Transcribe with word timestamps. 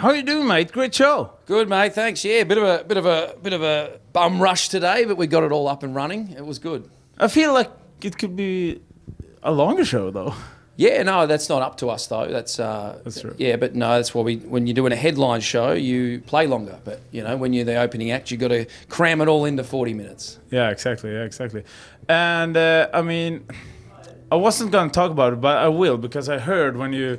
How 0.00 0.12
you 0.12 0.22
doing, 0.22 0.46
mate? 0.46 0.72
Great 0.72 0.94
show. 0.94 1.34
Good, 1.44 1.68
mate. 1.68 1.92
Thanks. 1.92 2.24
Yeah, 2.24 2.44
bit 2.44 2.56
of 2.56 2.64
a 2.64 2.84
bit 2.84 2.96
of 2.96 3.04
a 3.04 3.36
bit 3.42 3.52
of 3.52 3.62
a 3.62 4.00
bum 4.14 4.40
rush 4.40 4.70
today, 4.70 5.04
but 5.04 5.18
we 5.18 5.26
got 5.26 5.42
it 5.42 5.52
all 5.52 5.68
up 5.68 5.82
and 5.82 5.94
running. 5.94 6.30
It 6.30 6.46
was 6.46 6.58
good. 6.58 6.88
I 7.18 7.28
feel 7.28 7.52
like 7.52 7.70
it 8.00 8.16
could 8.16 8.34
be 8.34 8.80
a 9.42 9.52
longer 9.52 9.84
show, 9.84 10.10
though. 10.10 10.34
Yeah, 10.76 11.02
no, 11.02 11.26
that's 11.26 11.50
not 11.50 11.60
up 11.60 11.76
to 11.78 11.90
us 11.90 12.06
though. 12.06 12.28
That's 12.28 12.58
uh, 12.58 12.98
That's 13.04 13.20
true. 13.20 13.34
Yeah, 13.36 13.56
but 13.56 13.74
no, 13.74 13.96
that's 13.96 14.14
why 14.14 14.22
we 14.22 14.36
when 14.36 14.66
you're 14.66 14.72
doing 14.72 14.92
a 14.92 14.96
headline 14.96 15.42
show, 15.42 15.72
you 15.72 16.22
play 16.22 16.46
longer. 16.46 16.78
But 16.82 17.02
you 17.10 17.22
know, 17.22 17.36
when 17.36 17.52
you're 17.52 17.66
the 17.66 17.76
opening 17.76 18.10
act, 18.10 18.30
you 18.30 18.38
got 18.38 18.48
to 18.48 18.64
cram 18.88 19.20
it 19.20 19.28
all 19.28 19.44
into 19.44 19.64
40 19.64 19.92
minutes. 19.92 20.38
Yeah, 20.50 20.70
exactly. 20.70 21.12
Yeah, 21.12 21.24
exactly. 21.24 21.62
And 22.08 22.56
uh, 22.56 22.88
I 22.94 23.02
mean, 23.02 23.44
I 24.32 24.36
wasn't 24.36 24.72
going 24.72 24.88
to 24.88 24.94
talk 24.94 25.10
about 25.10 25.34
it, 25.34 25.42
but 25.42 25.58
I 25.58 25.68
will 25.68 25.98
because 25.98 26.30
I 26.30 26.38
heard 26.38 26.78
when 26.78 26.94
you, 26.94 27.18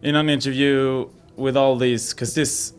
in 0.00 0.16
an 0.16 0.30
interview 0.30 1.10
with 1.36 1.56
all 1.56 1.76
these, 1.76 2.12
because 2.12 2.34
this 2.34 2.72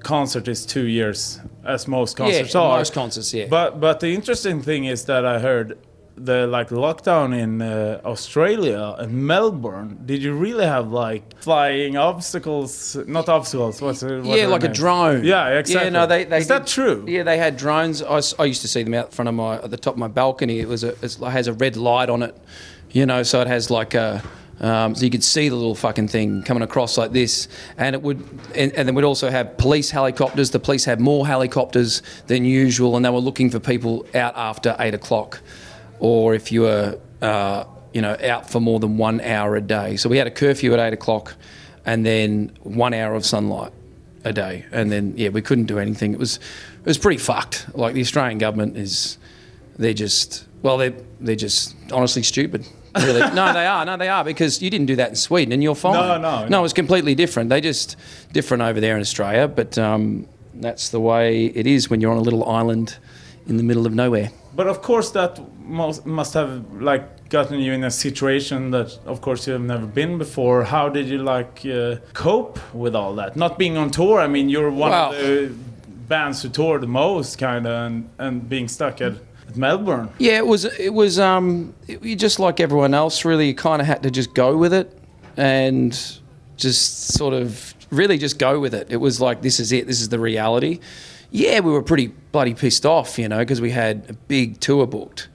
concert 0.00 0.48
is 0.48 0.64
two 0.64 0.86
years, 0.86 1.40
as 1.64 1.88
most 1.88 2.16
concerts 2.16 2.54
yeah, 2.54 2.60
are. 2.60 2.78
most 2.78 2.92
concerts. 2.92 3.34
Yeah, 3.34 3.46
But 3.48 3.80
but 3.80 4.00
the 4.00 4.14
interesting 4.14 4.62
thing 4.62 4.84
is 4.84 5.04
that 5.06 5.24
I 5.26 5.38
heard 5.38 5.78
the 6.16 6.46
like 6.46 6.70
lockdown 6.70 7.38
in 7.38 7.60
uh, 7.60 8.00
Australia 8.04 8.94
and 8.98 9.26
Melbourne. 9.26 9.98
Did 10.06 10.22
you 10.22 10.32
really 10.34 10.64
have 10.64 10.90
like 10.90 11.38
flying 11.40 11.96
obstacles? 11.96 12.96
Not 13.06 13.28
obstacles. 13.28 13.82
What's 13.82 14.02
it? 14.02 14.22
what's 14.22 14.40
yeah, 14.40 14.46
like 14.46 14.64
a 14.64 14.68
drone. 14.68 15.24
Yeah, 15.24 15.58
exactly. 15.58 15.86
Yeah, 15.86 15.90
no, 15.90 16.06
they, 16.06 16.24
they 16.24 16.38
is 16.38 16.48
that 16.48 16.66
true? 16.66 17.04
Yeah, 17.06 17.22
they 17.22 17.38
had 17.38 17.56
drones. 17.56 18.02
I 18.02 18.44
used 18.44 18.62
to 18.62 18.68
see 18.68 18.82
them 18.82 18.94
out 18.94 19.12
front 19.12 19.28
of 19.28 19.34
my 19.34 19.56
at 19.56 19.70
the 19.70 19.76
top 19.76 19.94
of 19.94 19.98
my 19.98 20.08
balcony. 20.08 20.60
It 20.60 20.68
was 20.68 20.84
a 20.84 20.94
it 21.02 21.16
has 21.20 21.48
a 21.48 21.52
red 21.52 21.76
light 21.76 22.08
on 22.08 22.22
it, 22.22 22.36
you 22.90 23.04
know, 23.06 23.22
so 23.22 23.40
it 23.40 23.46
has 23.46 23.70
like 23.70 23.94
a. 23.94 24.22
Um, 24.60 24.94
so 24.94 25.04
you 25.04 25.10
could 25.10 25.24
see 25.24 25.48
the 25.48 25.54
little 25.54 25.74
fucking 25.74 26.08
thing 26.08 26.42
coming 26.42 26.62
across 26.62 26.96
like 26.96 27.12
this, 27.12 27.48
and 27.76 27.94
it 27.94 28.00
would, 28.02 28.18
and, 28.54 28.72
and 28.72 28.88
then 28.88 28.94
we'd 28.94 29.04
also 29.04 29.28
have 29.28 29.58
police 29.58 29.90
helicopters. 29.90 30.50
The 30.50 30.58
police 30.58 30.84
had 30.84 30.98
more 30.98 31.26
helicopters 31.26 32.02
than 32.26 32.44
usual, 32.44 32.96
and 32.96 33.04
they 33.04 33.10
were 33.10 33.18
looking 33.18 33.50
for 33.50 33.60
people 33.60 34.06
out 34.14 34.34
after 34.34 34.74
eight 34.78 34.94
o'clock, 34.94 35.40
or 36.00 36.34
if 36.34 36.50
you 36.50 36.62
were, 36.62 36.98
uh, 37.20 37.64
you 37.92 38.00
know, 38.00 38.16
out 38.24 38.48
for 38.48 38.60
more 38.60 38.80
than 38.80 38.96
one 38.96 39.20
hour 39.20 39.56
a 39.56 39.60
day. 39.60 39.96
So 39.96 40.08
we 40.08 40.16
had 40.16 40.26
a 40.26 40.30
curfew 40.30 40.72
at 40.72 40.80
eight 40.80 40.94
o'clock, 40.94 41.34
and 41.84 42.06
then 42.06 42.50
one 42.62 42.94
hour 42.94 43.14
of 43.14 43.26
sunlight 43.26 43.72
a 44.24 44.32
day, 44.32 44.64
and 44.72 44.90
then 44.90 45.12
yeah, 45.18 45.28
we 45.28 45.42
couldn't 45.42 45.66
do 45.66 45.78
anything. 45.78 46.14
It 46.14 46.18
was 46.18 46.36
it 46.36 46.86
was 46.86 46.98
pretty 46.98 47.18
fucked. 47.18 47.66
Like 47.74 47.92
the 47.92 48.00
Australian 48.00 48.38
government 48.38 48.78
is, 48.78 49.18
they're 49.76 49.92
just 49.92 50.46
well, 50.62 50.78
they're 50.78 50.94
they're 51.20 51.36
just 51.36 51.76
honestly 51.92 52.22
stupid. 52.22 52.64
Really, 53.04 53.20
no, 53.34 53.52
they 53.52 53.66
are. 53.66 53.84
No, 53.84 53.96
they 53.96 54.08
are 54.08 54.24
because 54.24 54.62
you 54.62 54.70
didn't 54.70 54.86
do 54.86 54.96
that 54.96 55.10
in 55.10 55.16
Sweden, 55.16 55.52
and 55.52 55.62
you're 55.62 55.74
fine. 55.74 55.94
No, 55.94 56.18
no, 56.18 56.48
no. 56.48 56.64
It's 56.64 56.72
completely 56.72 57.14
different. 57.14 57.50
They 57.50 57.60
just 57.60 57.96
different 58.32 58.62
over 58.62 58.80
there 58.80 58.94
in 58.94 59.00
Australia, 59.00 59.48
but 59.48 59.76
um, 59.78 60.26
that's 60.54 60.88
the 60.90 61.00
way 61.00 61.46
it 61.46 61.66
is 61.66 61.90
when 61.90 62.00
you're 62.00 62.10
on 62.12 62.18
a 62.18 62.22
little 62.22 62.48
island 62.48 62.98
in 63.46 63.56
the 63.56 63.62
middle 63.62 63.86
of 63.86 63.94
nowhere. 63.94 64.30
But 64.54 64.66
of 64.66 64.80
course, 64.80 65.10
that 65.10 65.38
must 65.60 66.06
must 66.06 66.34
have 66.34 66.64
like 66.80 67.28
gotten 67.28 67.60
you 67.60 67.72
in 67.72 67.84
a 67.84 67.90
situation 67.90 68.70
that, 68.70 68.98
of 69.04 69.20
course, 69.20 69.46
you 69.46 69.52
have 69.52 69.62
never 69.62 69.86
been 69.86 70.16
before. 70.18 70.64
How 70.64 70.88
did 70.88 71.08
you 71.08 71.18
like 71.18 71.60
uh, 71.66 71.96
cope 72.14 72.58
with 72.74 72.94
all 72.94 73.14
that? 73.16 73.36
Not 73.36 73.58
being 73.58 73.76
on 73.76 73.90
tour. 73.90 74.20
I 74.20 74.28
mean, 74.28 74.48
you're 74.48 74.70
one 74.70 74.92
of 74.92 75.12
the 75.12 75.52
bands 76.08 76.42
who 76.42 76.48
toured 76.48 76.80
the 76.82 76.86
most, 76.86 77.38
kind 77.38 77.66
of, 77.66 77.72
and 77.86 78.08
and 78.18 78.48
being 78.48 78.68
stuck 78.68 79.00
at 79.00 79.14
Melbourne. 79.56 80.10
Yeah, 80.18 80.38
it 80.38 80.46
was. 80.46 80.64
It 80.64 80.92
was. 80.92 81.18
Um, 81.18 81.74
it, 81.86 82.02
you 82.02 82.16
just 82.16 82.38
like 82.38 82.60
everyone 82.60 82.94
else, 82.94 83.24
really. 83.24 83.48
You 83.48 83.54
kind 83.54 83.80
of 83.80 83.86
had 83.86 84.02
to 84.02 84.10
just 84.10 84.34
go 84.34 84.56
with 84.56 84.72
it, 84.72 84.96
and 85.36 85.92
just 86.56 87.08
sort 87.14 87.34
of 87.34 87.74
really 87.90 88.18
just 88.18 88.38
go 88.38 88.60
with 88.60 88.74
it. 88.74 88.88
It 88.90 88.96
was 88.96 89.20
like 89.20 89.42
this 89.42 89.60
is 89.60 89.72
it. 89.72 89.86
This 89.86 90.00
is 90.00 90.08
the 90.08 90.18
reality. 90.18 90.80
Yeah, 91.30 91.60
we 91.60 91.72
were 91.72 91.82
pretty 91.82 92.08
bloody 92.32 92.54
pissed 92.54 92.86
off, 92.86 93.18
you 93.18 93.28
know, 93.28 93.38
because 93.38 93.60
we 93.60 93.70
had 93.70 94.06
a 94.08 94.12
big 94.12 94.60
tour 94.60 94.86
booked. 94.86 95.28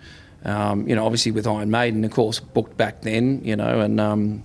Um, 0.44 0.88
you 0.88 0.96
know, 0.96 1.06
obviously 1.06 1.32
with 1.32 1.46
Iron 1.46 1.70
Maiden, 1.70 2.04
of 2.04 2.12
course, 2.12 2.40
booked 2.40 2.76
back 2.78 3.02
then, 3.02 3.44
you 3.44 3.56
know, 3.56 3.82
and 3.82 4.00
um, 4.00 4.44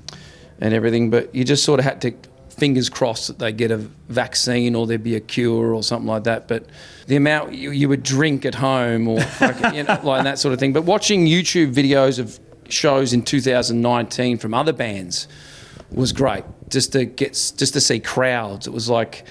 and 0.60 0.74
everything. 0.74 1.10
But 1.10 1.34
you 1.34 1.44
just 1.44 1.64
sort 1.64 1.80
of 1.80 1.84
had 1.84 2.00
to 2.02 2.14
fingers 2.58 2.88
crossed 2.88 3.26
that 3.28 3.38
they 3.38 3.52
get 3.52 3.70
a 3.70 3.76
vaccine 4.08 4.74
or 4.74 4.86
there'd 4.86 5.02
be 5.02 5.14
a 5.16 5.20
cure 5.20 5.74
or 5.74 5.82
something 5.82 6.06
like 6.08 6.24
that. 6.24 6.48
But 6.48 6.64
the 7.06 7.16
amount 7.16 7.52
you, 7.54 7.70
you 7.70 7.88
would 7.88 8.02
drink 8.02 8.44
at 8.46 8.54
home 8.54 9.08
or 9.08 9.20
fucking, 9.40 9.74
you 9.74 9.82
know, 9.84 10.00
like 10.02 10.24
that 10.24 10.38
sort 10.38 10.54
of 10.54 10.60
thing. 10.60 10.72
But 10.72 10.82
watching 10.84 11.26
YouTube 11.26 11.74
videos 11.74 12.18
of 12.18 12.40
shows 12.68 13.12
in 13.12 13.22
2019 13.22 14.38
from 14.38 14.54
other 14.54 14.72
bands 14.72 15.28
was 15.92 16.12
great. 16.12 16.44
Just 16.68 16.92
to 16.92 17.04
get, 17.04 17.32
just 17.56 17.74
to 17.74 17.80
see 17.80 18.00
crowds. 18.00 18.66
It 18.66 18.72
was 18.72 18.88
like 18.88 19.24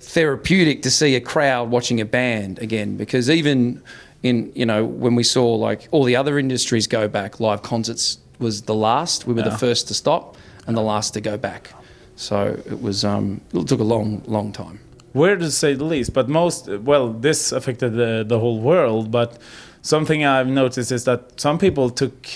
therapeutic 0.00 0.82
to 0.82 0.90
see 0.90 1.14
a 1.16 1.20
crowd 1.20 1.70
watching 1.70 2.00
a 2.00 2.04
band 2.04 2.58
again 2.58 2.96
because 2.96 3.30
even 3.30 3.82
in 4.22 4.52
you 4.54 4.66
know 4.66 4.84
when 4.84 5.14
we 5.14 5.22
saw 5.22 5.54
like 5.54 5.88
all 5.92 6.04
the 6.04 6.14
other 6.14 6.38
industries 6.38 6.86
go 6.86 7.08
back 7.08 7.40
live 7.40 7.62
concerts 7.62 8.18
was 8.38 8.62
the 8.62 8.74
last 8.74 9.26
we 9.26 9.32
were 9.32 9.40
Yeah. 9.40 9.48
the 9.48 9.56
first 9.56 9.88
to 9.88 9.94
stop 9.94 10.36
and 10.66 10.76
the 10.76 10.82
last 10.82 11.14
to 11.14 11.22
go 11.22 11.38
back 11.38 11.72
so 12.16 12.56
it 12.66 12.80
was 12.80 13.04
um 13.04 13.40
it 13.52 13.66
took 13.68 13.80
a 13.80 13.84
long 13.84 14.22
long 14.26 14.52
time 14.52 14.78
Weird 15.14 15.38
to 15.40 15.50
say 15.52 15.74
the 15.74 15.84
least, 15.84 16.12
but 16.12 16.28
most 16.28 16.66
well, 16.68 17.12
this 17.12 17.52
affected 17.52 17.92
the, 17.94 18.24
the 18.26 18.40
whole 18.40 18.58
world. 18.60 19.12
But 19.12 19.38
something 19.80 20.24
I've 20.24 20.48
noticed 20.48 20.90
is 20.90 21.04
that 21.04 21.20
some 21.40 21.56
people 21.56 21.88
took 21.88 22.26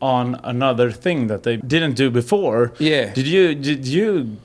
on 0.00 0.38
another 0.44 0.92
thing 0.92 1.26
that 1.26 1.42
they 1.42 1.56
didn't 1.56 1.94
do 1.96 2.10
before. 2.12 2.74
Yeah. 2.78 3.12
Did 3.12 3.26
you 3.26 3.56
did 3.56 3.88
you 3.88 4.36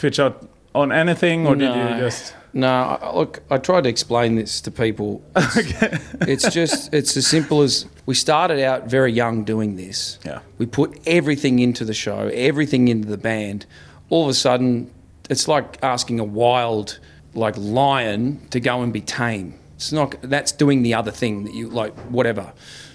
pitch 0.00 0.18
out 0.18 0.48
on 0.74 0.90
anything, 0.90 1.46
or 1.46 1.54
did 1.54 1.68
No. 1.70 1.94
you 1.94 2.00
just? 2.00 2.34
no 2.54 2.98
look 3.14 3.40
i 3.50 3.56
tried 3.56 3.82
to 3.84 3.88
explain 3.88 4.34
this 4.34 4.60
to 4.60 4.70
people 4.70 5.22
it's, 5.36 6.44
it's 6.44 6.54
just 6.54 6.92
it's 6.92 7.16
as 7.16 7.26
simple 7.26 7.62
as 7.62 7.86
we 8.04 8.14
started 8.14 8.60
out 8.62 8.90
very 8.90 9.10
young 9.10 9.42
doing 9.44 9.76
this 9.76 10.18
Yeah. 10.22 10.40
We 10.58 10.66
put 10.66 11.00
everything 11.06 11.60
into 11.60 11.84
the 11.86 11.94
show, 11.94 12.28
everything 12.34 12.88
into 12.88 13.08
the 13.08 13.16
band. 13.16 13.64
All 14.12 14.24
of 14.24 14.28
a 14.28 14.34
sudden, 14.34 14.90
it's 15.30 15.48
like 15.48 15.82
asking 15.82 16.20
a 16.20 16.24
wild, 16.24 16.98
like 17.32 17.54
lion, 17.56 18.46
to 18.50 18.60
go 18.60 18.82
and 18.82 18.92
be 18.92 19.00
tame. 19.00 19.58
It's 19.76 19.90
not. 19.90 20.16
That's 20.20 20.52
doing 20.52 20.82
the 20.82 20.92
other 20.92 21.10
thing 21.10 21.44
that 21.44 21.54
you 21.54 21.70
like. 21.70 21.94
Whatever. 22.10 22.52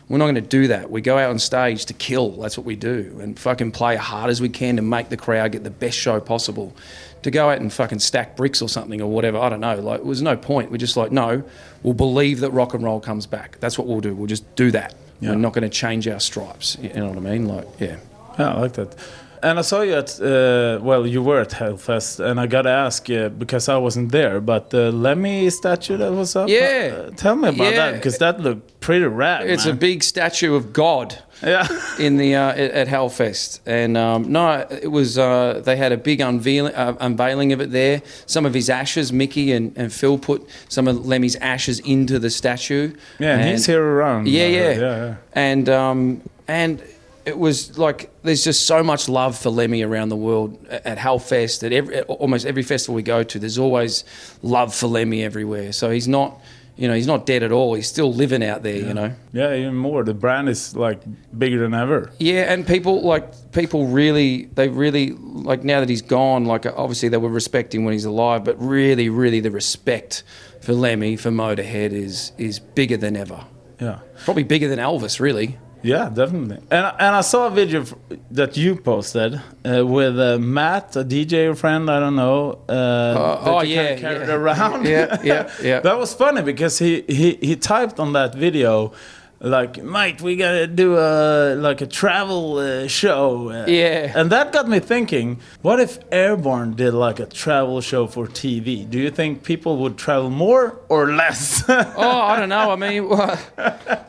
We're 0.09 0.19
not 0.19 0.25
going 0.25 0.35
to 0.35 0.41
do 0.41 0.67
that. 0.67 0.91
We 0.91 1.01
go 1.01 1.17
out 1.17 1.31
on 1.31 1.39
stage 1.39 1.85
to 1.87 1.93
kill. 1.95 2.29
That's 2.33 2.55
what 2.55 2.67
we 2.67 2.75
do, 2.75 3.17
and 3.19 3.37
fucking 3.37 3.71
play 3.71 3.95
hard 3.95 4.29
as 4.29 4.41
we 4.41 4.49
can 4.49 4.75
to 4.75 4.83
make 4.83 5.09
the 5.09 5.17
crowd 5.17 5.53
get 5.53 5.63
the 5.63 5.71
best 5.71 5.97
show 5.97 6.19
possible. 6.19 6.75
To 7.23 7.31
go 7.31 7.49
out 7.49 7.59
and 7.61 7.73
fucking 7.73 7.97
stack 7.97 8.37
bricks 8.37 8.61
or 8.61 8.69
something 8.69 9.01
or 9.01 9.09
whatever, 9.09 9.39
I 9.39 9.49
don't 9.49 9.59
know. 9.59 9.75
Like, 9.75 10.01
it 10.01 10.05
was 10.05 10.21
no 10.21 10.37
point. 10.37 10.69
We're 10.69 10.77
just 10.77 10.97
like, 10.97 11.11
no, 11.11 11.43
we'll 11.81 11.95
believe 11.95 12.41
that 12.41 12.51
rock 12.51 12.75
and 12.75 12.83
roll 12.83 12.99
comes 12.99 13.25
back. 13.25 13.59
That's 13.59 13.75
what 13.75 13.87
we'll 13.87 14.01
do. 14.01 14.13
We'll 14.13 14.27
just 14.27 14.55
do 14.55 14.69
that. 14.69 14.93
Yeah. 15.19 15.31
We're 15.31 15.37
not 15.37 15.53
going 15.53 15.63
to 15.63 15.75
change 15.75 16.07
our 16.07 16.19
stripes. 16.19 16.77
You 16.79 16.93
know 16.93 17.09
what 17.09 17.17
I 17.17 17.21
mean? 17.21 17.47
Like, 17.47 17.67
yeah. 17.79 17.97
Yeah, 18.37 18.53
I 18.53 18.61
like 18.61 18.73
that. 18.73 18.95
And 19.43 19.59
I 19.59 19.61
saw 19.61 19.81
you 19.81 19.93
at 19.93 20.19
uh, 20.19 20.79
well, 20.81 21.05
you 21.05 21.21
were 21.21 21.39
at 21.41 21.51
Hellfest, 21.51 22.19
and 22.19 22.39
I 22.39 22.47
gotta 22.47 22.69
ask 22.69 23.09
uh, 23.09 23.29
because 23.29 23.69
I 23.69 23.77
wasn't 23.77 24.11
there, 24.11 24.41
but 24.41 24.69
the 24.69 24.91
Lemmy 24.91 25.49
statue 25.49 25.97
that 25.97 26.11
was 26.11 26.35
up. 26.35 26.49
Yeah. 26.49 27.05
uh, 27.07 27.11
tell 27.11 27.35
me 27.35 27.49
about 27.49 27.71
Yeah. 27.71 27.75
that 27.75 27.93
because 27.95 28.17
that 28.17 28.39
looked 28.39 28.79
pretty 28.79 29.05
rad. 29.05 29.49
It's 29.49 29.65
a 29.65 29.73
big 29.73 30.03
statue 30.03 30.55
of 30.55 30.73
God 30.73 31.17
yeah. 31.43 31.67
in 31.99 32.17
the 32.17 32.35
uh, 32.35 32.53
at, 32.53 32.87
Hellfest, 32.87 33.59
and 33.65 33.95
um, 33.97 34.31
no, 34.31 34.65
it 34.71 34.91
was 34.91 35.17
uh, 35.17 35.61
they 35.63 35.75
had 35.75 35.91
a 35.91 35.97
big 35.97 36.19
unveiling 36.21 36.73
uh, 36.73 36.95
unveiling 36.99 37.53
of 37.53 37.61
it 37.61 37.71
there. 37.71 38.01
Some 38.25 38.45
of 38.45 38.53
his 38.53 38.69
ashes, 38.69 39.11
Mikkey 39.13 39.51
and, 39.51 39.77
and 39.77 39.93
Phil 39.93 40.17
put 40.17 40.47
some 40.69 40.87
of 40.87 41.05
Lemmy's 41.05 41.35
ashes 41.37 41.79
into 41.81 42.17
the 42.19 42.29
statue. 42.29 42.95
Yeah, 43.19 43.37
and 43.37 43.49
he's 43.49 43.65
here 43.65 43.83
around. 43.83 44.27
Yeah, 44.27 44.45
uh, 44.45 44.47
yeah, 44.47 44.71
yeah, 44.71 44.79
yeah. 44.79 45.15
And 45.33 45.69
um, 45.69 46.21
and 46.47 46.81
it 47.27 47.37
was 47.37 47.77
like 47.77 48.09
there's 48.23 48.41
just 48.41 48.65
so 48.65 48.81
much 48.81 49.09
love 49.09 49.37
for 49.37 49.49
Lemmy 49.49 49.83
around 49.83 50.07
the 50.07 50.15
world 50.15 50.65
at 50.69 50.97
Hellfest. 50.97 51.61
At 51.61 51.73
every 51.73 51.95
at 51.95 52.05
almost 52.05 52.45
every 52.45 52.63
festival 52.63 52.95
we 52.95 53.03
go 53.03 53.21
to, 53.21 53.37
there's 53.37 53.57
always 53.57 54.05
love 54.41 54.73
for 54.73 54.87
Lemmy 54.87 55.25
everywhere. 55.25 55.73
So 55.73 55.91
he's 55.91 56.07
not, 56.07 56.39
you 56.77 56.87
know, 56.87 56.93
he's 56.93 57.05
not 57.05 57.25
dead 57.25 57.43
at 57.43 57.51
all. 57.51 57.73
He's 57.73 57.89
still 57.89 58.13
living 58.13 58.41
out 58.41 58.63
there. 58.63 58.77
You 58.77 58.93
know. 58.93 59.13
Yeah, 59.33 59.53
even 59.53 59.75
more. 59.75 60.05
The 60.05 60.13
brand 60.13 60.47
is 60.47 60.73
like 60.73 61.01
bigger 61.37 61.59
than 61.59 61.73
ever. 61.73 62.11
Yeah, 62.17 62.51
and 62.53 62.65
people 62.65 63.01
like 63.01 63.51
people 63.51 63.87
really 63.87 64.45
they 64.55 64.69
really 64.69 65.11
like 65.11 65.65
now 65.65 65.81
that 65.81 65.89
he's 65.89 66.01
gone. 66.01 66.45
Like 66.45 66.65
obviously 66.65 67.09
they 67.09 67.17
were 67.17 67.29
respecting 67.29 67.83
when 67.83 67.91
he's 67.91 68.05
alive, 68.05 68.45
but 68.45 68.55
really, 68.57 69.09
really 69.09 69.41
the 69.41 69.51
respect 69.51 70.23
for 70.61 70.71
Lemmy 70.71 71.17
for 71.17 71.29
Motorhead 71.29 71.91
is 71.91 72.31
is 72.37 72.59
bigger 72.59 72.95
than 72.95 73.17
ever. 73.17 73.43
Yeah. 73.81 73.99
Probably 74.23 74.43
bigger 74.43 74.69
than 74.69 74.79
Elvis, 74.79 75.19
really. 75.19 75.57
Yeah, 75.83 76.09
definitely. 76.09 76.57
And 76.71 76.85
and 76.99 77.15
I 77.15 77.21
saw 77.21 77.47
a 77.47 77.51
video 77.51 77.85
that 78.31 78.57
you 78.57 78.75
posted 78.75 79.35
uh, 79.35 79.85
with 79.85 80.19
uh, 80.19 80.37
Matt, 80.39 80.95
a 80.95 81.03
DJ 81.03 81.55
friend. 81.57 81.89
I 81.89 81.99
don't 81.99 82.15
know. 82.15 82.59
Uh, 82.67 83.13
that 83.13 83.47
oh, 83.47 83.61
yeah, 83.61 83.95
carried 83.95 84.27
yeah. 84.27 84.35
around. 84.35 84.85
Yeah, 84.87 85.17
yeah, 85.23 85.51
yeah. 85.61 85.79
that 85.87 85.97
was 85.97 86.13
funny 86.13 86.41
because 86.41 86.79
he, 86.79 87.03
he 87.07 87.37
he 87.41 87.55
typed 87.55 87.99
on 87.99 88.13
that 88.13 88.35
video. 88.35 88.93
Like, 89.39 89.83
mate, 89.83 90.19
we 90.19 90.35
gotta 90.35 90.65
do 90.65 90.97
a 90.97 91.53
like 91.55 91.81
a 91.81 91.85
travel 91.85 92.57
uh, 92.57 92.87
show. 92.87 93.49
Uh, 93.51 93.65
Yeah. 93.67 94.11
and 94.15 94.31
that 94.31 94.51
got 94.51 94.67
me 94.67 94.79
thinking: 94.79 95.39
What 95.61 95.79
if 95.79 95.99
Airbourne 96.11 96.73
did 96.75 96.95
like 96.95 97.19
a 97.19 97.27
travel 97.27 97.79
show 97.81 98.07
for 98.07 98.25
TV? 98.27 98.89
Do 98.89 98.97
you 98.97 99.11
think 99.11 99.43
people 99.43 99.77
would 99.77 99.95
travel 99.95 100.31
more 100.31 100.79
or 100.89 101.11
less? 101.13 101.63
oh, 101.69 102.21
I 102.21 102.39
don't 102.39 102.49
know. 102.49 102.71
I 102.71 102.75
mean, 102.77 103.07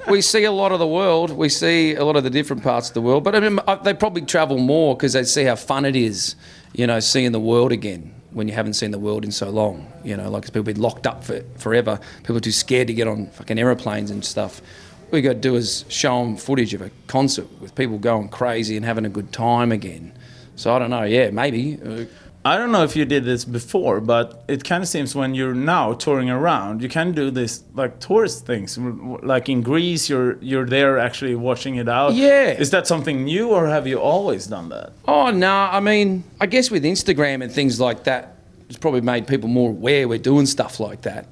we 0.10 0.22
see 0.22 0.44
a 0.44 0.52
lot 0.52 0.72
of 0.72 0.78
the 0.78 0.86
world. 0.86 1.30
We 1.30 1.50
see 1.50 1.94
a 1.94 2.04
lot 2.06 2.16
of 2.16 2.24
the 2.24 2.30
different 2.30 2.62
parts 2.62 2.88
of 2.88 2.94
the 2.94 3.02
world. 3.02 3.22
But 3.22 3.34
I 3.34 3.40
mean, 3.40 3.60
uh, 3.66 3.76
they 3.76 3.92
probably 3.92 4.22
travel 4.22 4.56
more 4.56 4.96
because 4.96 5.12
they 5.12 5.24
see 5.24 5.44
how 5.44 5.56
fun 5.56 5.84
it 5.84 5.94
is, 5.94 6.36
you 6.72 6.86
know, 6.86 7.00
seeing 7.00 7.32
the 7.32 7.40
world 7.40 7.70
again 7.70 8.14
when 8.30 8.48
you 8.48 8.54
haven't 8.54 8.74
seen 8.74 8.92
the 8.92 8.98
world 8.98 9.24
in 9.26 9.30
so 9.32 9.50
long. 9.50 9.86
You 10.04 10.16
know, 10.16 10.30
like 10.30 10.44
people 10.44 10.62
been 10.62 10.80
locked 10.80 11.06
up 11.06 11.22
for 11.22 11.42
forever. 11.58 12.00
People 12.20 12.38
are 12.38 12.40
too 12.40 12.50
scared 12.52 12.86
to 12.86 12.94
get 12.94 13.06
on 13.06 13.26
fucking 13.26 13.58
aeroplanes 13.58 14.10
and 14.10 14.24
stuff. 14.24 14.62
We 15.10 15.22
got 15.22 15.34
to 15.34 15.40
do 15.40 15.56
is 15.56 15.84
show 15.88 16.22
them 16.22 16.36
footage 16.36 16.74
of 16.74 16.82
a 16.82 16.90
concert 17.06 17.48
with 17.60 17.74
people 17.74 17.98
going 17.98 18.28
crazy 18.28 18.76
and 18.76 18.84
having 18.84 19.04
a 19.04 19.08
good 19.08 19.32
time 19.32 19.72
again. 19.72 20.12
So 20.56 20.74
I 20.74 20.78
don't 20.78 20.90
know. 20.90 21.04
Yeah, 21.04 21.30
maybe. 21.30 21.78
Uh, 21.82 22.04
I 22.44 22.56
don't 22.56 22.72
know 22.72 22.84
if 22.84 22.96
you 22.96 23.04
did 23.04 23.24
this 23.24 23.44
before, 23.44 24.00
but 24.00 24.44
it 24.48 24.64
kind 24.64 24.82
of 24.82 24.88
seems 24.88 25.14
when 25.14 25.34
you're 25.34 25.54
now 25.54 25.92
touring 25.92 26.30
around, 26.30 26.82
you 26.82 26.88
can 26.88 27.12
do 27.12 27.30
this 27.30 27.62
like 27.74 27.98
tourist 28.00 28.46
things. 28.46 28.78
Like 28.78 29.48
in 29.48 29.60
Greece, 29.62 30.08
you're 30.08 30.38
you're 30.40 30.64
there 30.64 30.98
actually 30.98 31.34
watching 31.34 31.76
it 31.76 31.88
out. 31.88 32.14
Yeah. 32.14 32.50
Is 32.50 32.70
that 32.70 32.86
something 32.86 33.24
new, 33.24 33.50
or 33.50 33.66
have 33.66 33.86
you 33.86 33.98
always 34.00 34.46
done 34.46 34.68
that? 34.70 34.92
Oh 35.06 35.30
no, 35.30 35.52
I 35.52 35.80
mean, 35.80 36.24
I 36.40 36.46
guess 36.46 36.70
with 36.70 36.84
Instagram 36.84 37.42
and 37.42 37.52
things 37.52 37.80
like 37.80 38.04
that, 38.04 38.36
it's 38.68 38.78
probably 38.78 39.00
made 39.02 39.26
people 39.26 39.48
more 39.48 39.70
aware 39.70 40.08
we're 40.08 40.18
doing 40.18 40.46
stuff 40.46 40.80
like 40.80 41.02
that, 41.02 41.26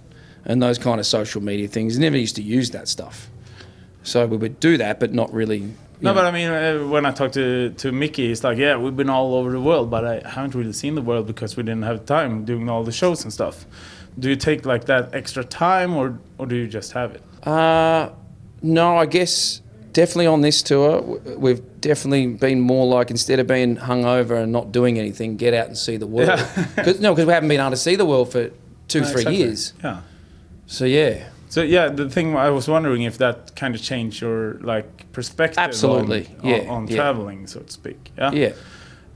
and 0.44 0.62
those 0.62 0.76
kind 0.76 0.98
of 1.00 1.06
social 1.06 1.40
media 1.42 1.68
things. 1.68 1.98
Never 1.98 2.18
used 2.18 2.36
to 2.36 2.42
use 2.42 2.72
that 2.72 2.88
stuff, 2.88 3.30
so 4.06 4.26
we 4.26 4.36
would 4.36 4.58
do 4.60 4.76
that, 4.78 5.00
but 5.00 5.12
not 5.12 5.32
really. 5.32 5.72
No, 6.00 6.12
but 6.14 6.24
I 6.26 6.30
mean, 6.30 6.48
uh, 6.48 6.86
when 6.88 7.04
I 7.06 7.10
talked 7.12 7.34
to 7.34 7.70
to 7.70 7.90
Mikkey, 7.92 8.30
it's 8.30 8.44
like, 8.44 8.58
yeah, 8.58 8.76
we've 8.76 8.96
been 8.96 9.10
all 9.10 9.34
over 9.34 9.50
the 9.50 9.60
world, 9.60 9.90
but 9.90 10.04
I 10.04 10.28
haven't 10.28 10.54
really 10.54 10.72
seen 10.72 10.94
the 10.94 11.02
world 11.02 11.26
because 11.26 11.56
we 11.56 11.62
didn't 11.62 11.84
have 11.84 12.04
time 12.06 12.44
doing 12.44 12.68
all 12.68 12.84
the 12.84 12.92
shows 12.92 13.24
and 13.24 13.32
stuff. 13.32 13.64
Do 14.18 14.28
you 14.28 14.36
take 14.36 14.64
like 14.66 14.84
that 14.86 15.14
extra 15.14 15.42
time, 15.44 15.94
or 15.96 16.18
or 16.38 16.46
do 16.46 16.54
you 16.54 16.66
just 16.68 16.92
have 16.92 17.12
it? 17.16 17.22
Uh, 17.46 18.10
no, 18.62 18.96
I 18.98 19.06
guess 19.06 19.62
definitely 19.92 20.26
on 20.26 20.42
this 20.42 20.62
tour, 20.62 21.00
we've 21.38 21.62
definitely 21.80 22.26
been 22.26 22.60
more 22.60 22.86
like 22.86 23.10
instead 23.10 23.38
of 23.40 23.46
being 23.46 23.76
hungover 23.76 24.42
and 24.42 24.52
not 24.52 24.70
doing 24.72 24.98
anything, 24.98 25.36
get 25.38 25.54
out 25.54 25.68
and 25.68 25.78
see 25.78 25.96
the 25.96 26.06
world. 26.06 26.28
Yeah. 26.28 26.66
Cause, 26.84 27.00
no, 27.00 27.14
because 27.14 27.26
we 27.26 27.32
haven't 27.32 27.48
been 27.48 27.60
able 27.60 27.70
to 27.70 27.76
see 27.78 27.96
the 27.96 28.04
world 28.04 28.30
for 28.30 28.50
two, 28.88 29.00
No, 29.00 29.06
three 29.06 29.22
exactly. 29.22 29.36
years. 29.36 29.72
Yeah. 29.82 30.00
So 30.66 30.84
yeah, 30.84 31.30
So 31.56 31.62
yeah, 31.62 31.88
the 31.88 32.10
thing 32.10 32.36
I 32.36 32.50
was 32.50 32.68
wondering 32.68 33.04
if 33.04 33.16
that 33.16 33.56
kind 33.56 33.74
of 33.74 33.80
changed 33.80 34.20
your 34.20 34.58
like 34.60 35.10
perspective. 35.12 35.56
Absolutely, 35.56 36.28
On, 36.42 36.46
yeah, 36.46 36.58
on, 36.58 36.68
on 36.68 36.86
yeah. 36.86 36.96
traveling, 36.96 37.46
so 37.46 37.60
to 37.60 37.72
speak. 37.72 38.12
Yeah. 38.18 38.30
yeah. 38.32 38.52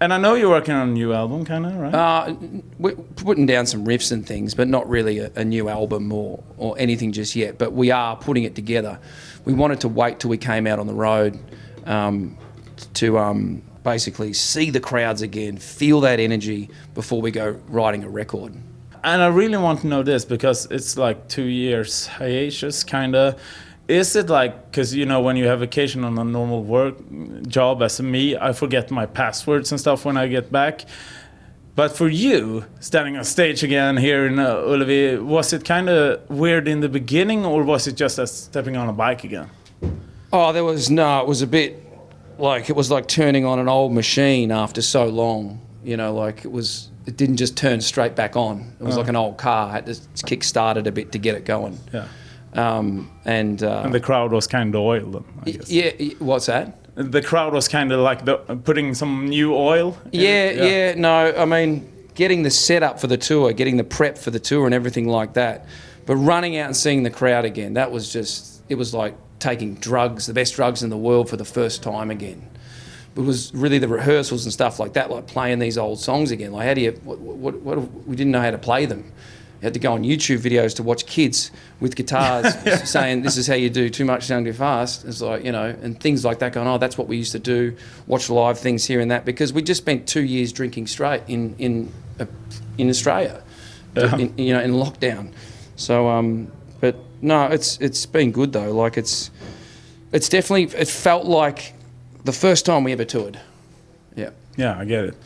And 0.01 0.11
I 0.11 0.17
know 0.17 0.37
you're 0.37 0.49
working 0.49 0.73
on 0.73 0.89
a 0.89 0.91
new 0.91 1.13
album, 1.13 1.45
kind 1.45 1.67
of, 1.67 1.77
right? 1.77 1.95
Uh, 1.95 2.35
we're 2.79 2.95
putting 2.95 3.45
down 3.45 3.67
some 3.67 3.85
riffs 3.85 4.11
and 4.11 4.27
things, 4.27 4.55
but 4.55 4.69
not 4.69 4.89
really 4.89 5.19
a, 5.19 5.31
a 5.37 5.45
new 5.45 5.69
album 5.69 6.11
or, 6.11 6.43
or 6.57 6.79
anything 6.79 7.13
just 7.13 7.37
yet. 7.37 7.59
But 7.59 7.75
we 7.75 7.91
are 7.91 8.17
putting 8.17 8.45
it 8.45 8.55
together. 8.55 8.99
We 9.45 9.53
wanted 9.53 9.83
to 9.83 9.89
wait 9.89 10.21
till 10.21 10.31
we 10.31 10.39
came 10.39 10.67
out 10.67 10.79
on 10.79 10.87
the 10.87 10.95
road 10.95 11.39
um, 11.85 12.39
to 12.95 13.19
um, 13.19 13.61
basically 13.85 14.33
see 14.33 14.71
the 14.71 14.81
crowds 14.81 15.21
again, 15.21 15.59
feel 15.59 16.01
that 16.01 16.19
energy 16.19 16.71
before 16.95 17.21
we 17.21 17.33
go 17.33 17.61
writing 17.69 18.03
a 18.03 18.09
record. 18.09 18.55
And 19.03 19.23
I 19.23 19.29
really 19.29 19.57
want 19.57 19.81
to 19.81 19.87
know 19.87 20.03
this 20.03 20.25
because 20.25 20.67
it's 20.67 20.97
like 20.97 21.29
two 21.29 21.45
years 21.45 22.07
hiatus, 22.07 22.85
kind 22.85 23.15
of. 23.15 23.41
Is 23.89 24.15
it 24.15 24.29
like 24.29 24.71
because 24.71 24.95
you 24.95 25.05
know 25.05 25.21
when 25.21 25.37
you 25.37 25.47
have 25.47 25.61
vacation 25.61 26.05
on 26.05 26.17
a 26.17 26.25
normal 26.25 26.63
work 26.63 26.97
job 27.49 27.83
as 27.83 28.01
me, 28.01 28.37
I 28.37 28.53
forget 28.53 28.91
my 28.91 29.07
passwords 29.07 29.73
and 29.73 29.81
stuff 29.81 30.05
when 30.05 30.17
I 30.17 30.29
get 30.29 30.53
back. 30.53 30.85
But 31.75 31.97
for 31.97 32.09
you, 32.09 32.65
standing 32.81 33.17
on 33.17 33.25
stage 33.25 33.63
again 33.63 33.97
here 33.97 34.27
in 34.27 34.39
uh, 34.39 34.57
Ullevi, 34.57 35.25
was 35.25 35.53
it 35.53 35.65
kind 35.65 35.89
of 35.89 36.29
weird 36.29 36.69
in 36.69 36.81
the 36.81 36.89
beginning, 36.89 37.45
or 37.45 37.63
was 37.63 37.87
it 37.87 37.97
just 37.97 38.19
as 38.19 38.31
stepping 38.33 38.77
on 38.77 38.89
a 38.89 38.93
bike 38.93 39.25
again? 39.25 39.49
Oh, 40.33 40.53
there 40.53 40.65
was 40.65 40.91
no. 40.91 41.21
It 41.21 41.27
was 41.27 41.43
a 41.43 41.47
bit 41.47 41.83
like 42.39 42.71
it 42.71 42.77
was 42.77 42.91
like 42.91 43.09
turning 43.09 43.45
on 43.45 43.59
an 43.59 43.69
old 43.69 43.93
machine 43.93 44.53
after 44.53 44.83
so 44.83 45.07
long. 45.07 45.61
You 45.83 45.97
know, 45.97 46.15
like 46.15 46.45
it 46.45 46.53
was. 46.53 46.90
It 47.07 47.17
didn't 47.17 47.37
just 47.39 47.57
turn 47.57 47.81
straight 47.81 48.15
back 48.15 48.37
on. 48.37 48.73
It 48.79 48.85
was 48.85 48.97
like 48.97 49.09
an 49.09 49.17
old 49.17 49.39
car. 49.39 49.69
I 49.69 49.73
had 49.73 49.87
to 49.87 49.99
kick 50.27 50.45
start 50.45 50.77
it 50.77 50.87
a 50.87 50.93
bit 50.93 51.13
to 51.13 51.19
get 51.19 51.35
it 51.35 51.45
going. 51.45 51.79
Yeah. 51.93 52.07
Um, 52.53 53.11
and, 53.25 53.63
uh, 53.63 53.83
And 53.85 53.95
the 53.95 54.01
crowd 54.01 54.33
was 54.33 54.47
kind 54.47 54.75
of 54.75 54.81
oil, 54.81 55.11
then, 55.11 55.25
I 55.47 55.51
guess. 55.53 55.71
yeah, 55.71 55.91
what's 56.19 56.47
that? 56.47 56.77
The 56.97 57.23
crowd 57.23 57.53
was 57.55 57.69
kind 57.69 57.93
of 57.93 58.01
like 58.01 58.25
the, 58.25 58.37
putting 58.65 58.95
some 58.95 59.29
new 59.29 59.55
oil. 59.55 59.97
in 60.13 60.21
it. 60.21 60.23
Yeah, 60.23 60.65
yeah, 60.65 60.95
no, 60.97 61.33
I 61.37 61.45
mean, 61.45 61.91
getting 62.15 62.43
the 62.43 62.51
setup 62.51 63.01
for 63.01 63.07
the 63.07 63.17
tour, 63.17 63.53
getting 63.53 63.77
the 63.77 63.85
prep 63.85 64.19
for 64.19 64.31
the 64.31 64.41
tour 64.41 64.67
and 64.67 64.75
everything 64.75 65.09
like 65.09 65.35
that. 65.35 65.67
But 66.07 66.17
running 66.17 66.57
out 66.57 66.67
and 66.67 66.77
seeing 66.77 67.03
the 67.05 67.11
crowd 67.11 67.45
again, 67.45 67.75
that 67.75 67.91
was 67.93 68.13
just, 68.13 68.63
it 68.69 68.75
was 68.75 68.93
like 68.93 69.15
taking 69.39 69.77
drugs, 69.77 70.27
the 70.27 70.35
best 70.35 70.55
drugs 70.55 70.83
in 70.83 70.91
the 70.91 70.99
world 70.99 71.31
for 71.31 71.37
the 71.37 71.45
first 71.45 71.83
time 71.83 72.11
again. 72.11 72.49
It 73.17 73.21
was 73.21 73.53
really 73.55 73.79
the 73.79 73.89
rehearsals 73.89 74.45
and 74.45 74.53
stuff 74.53 74.79
like 74.79 74.93
that, 74.93 75.11
like 75.11 75.27
playing 75.27 75.59
these 75.59 75.77
old 75.77 75.99
songs 75.99 76.31
again. 76.31 76.53
Like, 76.53 76.67
how 76.69 76.75
do 76.75 76.81
you, 76.81 76.93
what, 77.05 77.19
what, 77.19 77.61
what, 77.63 78.07
we 78.07 78.15
didn't 78.17 78.31
know 78.33 78.41
how 78.41 78.51
to 78.53 78.59
play 78.59 78.87
them. 78.87 79.13
You 79.61 79.67
had 79.67 79.75
to 79.75 79.81
go 79.81 79.93
on 79.93 80.05
YouTube 80.05 80.39
videos 80.39 80.77
to 80.77 80.83
watch 80.83 81.05
kids 81.05 81.51
with 81.81 81.95
guitars 81.97 82.55
saying, 82.89 83.23
This 83.23 83.37
is 83.37 83.47
how 83.47 83.55
you 83.55 83.69
do 83.69 83.91
too 83.91 84.07
much 84.07 84.23
sound 84.25 84.47
too 84.47 84.55
fast. 84.55 85.05
It's 85.05 85.21
like, 85.21 85.45
you 85.45 85.53
know, 85.53 85.77
and 85.83 86.01
things 86.01 86.25
like 86.25 86.39
that 86.39 86.53
going, 86.53 86.67
Oh, 86.67 86.79
that's 86.79 86.97
what 86.97 87.09
we 87.09 87.19
used 87.19 87.33
to 87.33 87.39
do, 87.39 87.77
watch 88.07 88.31
live 88.31 88.59
things 88.59 88.87
here 88.87 89.01
and 89.01 89.11
that, 89.11 89.27
because 89.27 89.53
we 89.53 89.61
just 89.61 89.83
spent 89.83 90.07
two 90.07 90.23
years 90.23 90.53
drinking 90.53 90.87
straight 90.87 91.23
in, 91.29 91.55
in, 91.59 91.93
uh, 92.19 92.25
in 92.79 92.89
Australia, 92.89 93.43
Yeah. 93.95 94.17
in, 94.17 94.39
you 94.39 94.55
know, 94.55 94.61
in 94.63 94.73
lockdown. 94.73 95.33
So, 95.77 96.09
um, 96.09 96.51
but 96.81 96.97
no, 97.21 97.47
it's, 97.47 97.77
it's 97.81 98.07
been 98.07 98.31
good 98.33 98.55
though. 98.55 98.73
Like, 98.73 98.97
it's, 98.97 99.31
it's 100.13 100.31
definitely, 100.31 100.75
it 100.79 100.89
felt 100.89 101.27
like 101.27 101.75
the 102.25 102.33
first 102.33 102.67
time 102.67 102.85
we 102.85 102.93
ever 102.93 103.05
toured. 103.05 103.41
Yeah. 104.17 104.31
Yeah, 104.57 104.79
I 104.79 104.85
get 104.85 105.05
it. 105.05 105.17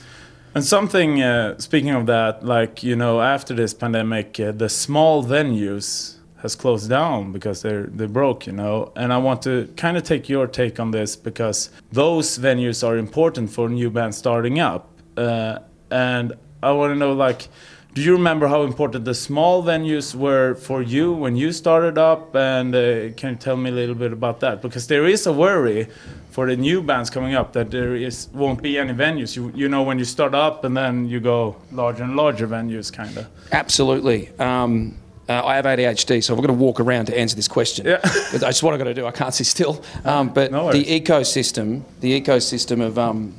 And 0.54 0.64
something, 0.64 1.20
uh, 1.20 1.58
speaking 1.58 1.90
of 1.90 2.06
that, 2.06 2.44
like, 2.44 2.84
you 2.84 2.94
know, 2.94 3.20
after 3.20 3.54
this 3.54 3.74
pandemic, 3.74 4.38
uh, 4.38 4.52
the 4.52 4.68
small 4.68 5.24
venues 5.24 6.16
has 6.42 6.54
closed 6.54 6.88
down 6.88 7.32
because 7.32 7.62
they're 7.62 7.84
they 7.84 8.06
broke, 8.06 8.46
you 8.46 8.52
know. 8.52 8.92
And 8.94 9.12
I 9.12 9.18
want 9.18 9.42
to 9.42 9.72
kind 9.76 9.96
of 9.96 10.04
take 10.04 10.28
your 10.28 10.46
take 10.46 10.78
on 10.78 10.90
this 10.92 11.16
because 11.16 11.70
those 11.90 12.38
venues 12.38 12.86
are 12.86 12.96
important 12.98 13.50
for 13.50 13.68
new 13.68 13.90
bands 13.90 14.16
starting 14.16 14.60
up. 14.60 14.90
Uh, 15.16 15.58
and 15.90 16.34
I 16.62 16.70
want 16.72 16.92
to 16.92 16.96
know, 16.96 17.14
like, 17.14 17.48
do 17.94 18.02
you 18.02 18.12
remember 18.12 18.48
how 18.48 18.62
important 18.64 19.04
the 19.04 19.14
small 19.14 19.62
venues 19.62 20.16
were 20.16 20.56
for 20.56 20.82
you 20.82 21.12
when 21.12 21.36
you 21.36 21.52
started 21.52 21.96
up? 21.96 22.34
And 22.34 22.74
uh, 22.74 23.12
can 23.16 23.30
you 23.30 23.36
tell 23.36 23.56
me 23.56 23.70
a 23.70 23.72
little 23.72 23.94
bit 23.94 24.12
about 24.12 24.40
that? 24.40 24.60
Because 24.60 24.88
there 24.88 25.06
is 25.06 25.26
a 25.26 25.32
worry 25.32 25.86
for 26.30 26.46
the 26.46 26.56
new 26.56 26.82
bands 26.82 27.08
coming 27.08 27.34
up 27.36 27.52
that 27.52 27.70
there 27.70 27.94
is 27.94 28.28
won't 28.32 28.60
be 28.60 28.78
any 28.78 28.92
venues. 28.92 29.36
You 29.36 29.52
you 29.54 29.68
know 29.68 29.84
when 29.84 30.00
you 30.00 30.04
start 30.04 30.34
up 30.34 30.64
and 30.64 30.76
then 30.76 31.08
you 31.08 31.20
go 31.20 31.54
larger 31.70 32.02
and 32.02 32.16
larger 32.16 32.48
venues, 32.48 32.92
kind 32.92 33.16
of. 33.16 33.28
Absolutely. 33.52 34.36
Um, 34.40 34.96
uh, 35.28 35.44
I 35.46 35.56
have 35.56 35.64
ADHD, 35.64 36.22
so 36.22 36.34
I've 36.34 36.40
got 36.40 36.48
to 36.48 36.52
walk 36.52 36.80
around 36.80 37.06
to 37.06 37.16
answer 37.16 37.36
this 37.36 37.48
question. 37.48 37.86
Yeah. 37.86 37.98
That's 38.32 38.62
what 38.62 38.74
I've 38.74 38.78
got 38.78 38.84
to 38.84 38.94
do. 38.94 39.06
I 39.06 39.12
can't 39.12 39.32
sit 39.32 39.46
still. 39.46 39.82
Um, 40.04 40.30
but 40.30 40.50
No 40.50 40.72
the 40.72 40.84
ecosystem, 40.84 41.84
the 42.00 42.20
ecosystem 42.20 42.84
of 42.84 42.98
um, 42.98 43.34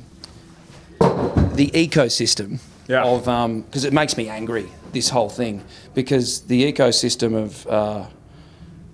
the 0.98 1.70
ecosystem 1.74 2.58
Yeah. 2.88 3.04
of 3.04 3.24
because 3.66 3.84
it 3.84 3.92
makes 3.92 4.16
me 4.16 4.28
angry. 4.28 4.68
This 4.92 5.08
whole 5.08 5.28
thing 5.28 5.64
because 5.94 6.42
the 6.42 6.72
ecosystem 6.72 7.34
of 7.34 7.66
uh, 7.66 8.06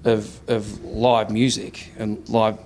of 0.05 0.41
of 0.49 0.85
live 0.85 1.31
music 1.31 1.93
and 1.99 2.27
live 2.29 2.59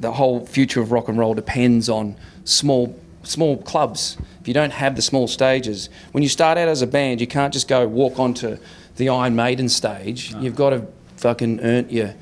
the 0.00 0.12
whole 0.12 0.44
future 0.46 0.80
of 0.80 0.92
rock 0.92 1.08
and 1.08 1.18
roll 1.18 1.34
depends 1.34 1.88
on 1.88 2.16
small 2.44 2.98
small 3.22 3.56
clubs. 3.62 4.16
If 4.40 4.48
you 4.48 4.54
don't 4.54 4.72
have 4.72 4.96
the 4.96 5.02
small 5.02 5.26
stages, 5.26 5.88
when 6.12 6.22
you 6.22 6.28
start 6.28 6.58
out 6.58 6.68
as 6.68 6.82
a 6.82 6.86
band, 6.86 7.20
you 7.20 7.26
can't 7.26 7.52
just 7.52 7.68
go 7.68 7.88
walk 7.88 8.18
onto 8.18 8.58
the 8.96 9.08
Iron 9.08 9.34
Maiden 9.34 9.68
stage. 9.68 10.34
You've 10.34 10.54
got 10.54 10.70
to 10.70 10.86
fucking 11.16 11.60
earn 11.60 11.88
your 11.88 12.14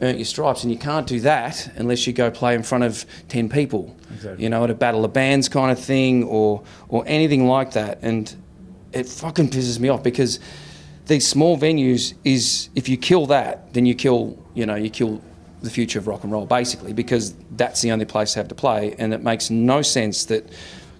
earn 0.00 0.16
your 0.16 0.24
stripes, 0.24 0.62
and 0.62 0.72
you 0.72 0.78
can't 0.78 1.06
do 1.06 1.20
that 1.20 1.70
unless 1.76 2.06
you 2.06 2.12
go 2.12 2.30
play 2.30 2.54
in 2.54 2.62
front 2.62 2.84
of 2.84 3.04
ten 3.28 3.48
people. 3.48 3.96
Exactly. 4.12 4.44
You 4.44 4.50
know, 4.50 4.64
at 4.64 4.70
a 4.70 4.74
battle 4.74 5.04
of 5.04 5.12
bands 5.12 5.48
kind 5.48 5.70
of 5.70 5.78
thing, 5.78 6.24
or 6.24 6.62
or 6.88 7.04
anything 7.06 7.46
like 7.46 7.72
that. 7.72 7.98
And 8.02 8.34
it 8.92 9.08
fucking 9.08 9.50
pisses 9.50 9.78
me 9.78 9.88
off 9.88 10.02
because 10.02 10.40
these 11.06 11.26
small 11.26 11.58
venues 11.58 12.14
is 12.24 12.68
if 12.74 12.88
you 12.88 12.96
kill 12.96 13.26
that, 13.26 13.72
then 13.72 13.86
you 13.86 13.94
kill 13.94 14.38
you 14.54 14.66
know 14.66 14.74
you 14.74 14.90
kill 14.90 15.22
the 15.62 15.70
future 15.70 15.98
of 15.98 16.06
rock 16.06 16.22
and 16.22 16.32
roll 16.32 16.46
basically 16.46 16.92
because 16.92 17.34
that's 17.52 17.80
the 17.80 17.90
only 17.90 18.04
place 18.04 18.34
to 18.34 18.38
have 18.38 18.48
to 18.48 18.54
play, 18.54 18.94
and 18.98 19.14
it 19.14 19.22
makes 19.22 19.50
no 19.50 19.82
sense 19.82 20.24
that 20.26 20.46